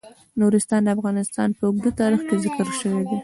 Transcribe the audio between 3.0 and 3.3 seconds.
دی.